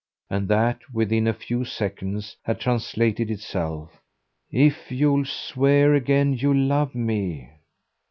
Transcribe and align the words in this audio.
And 0.31 0.47
that, 0.47 0.81
within 0.91 1.27
a 1.27 1.33
few 1.35 1.63
seconds, 1.63 2.35
had 2.41 2.59
translated 2.59 3.29
itself. 3.29 4.01
"If 4.49 4.91
you'll 4.91 5.25
swear 5.25 5.93
again 5.93 6.33
you 6.33 6.55
love 6.55 6.95
me 6.95 7.51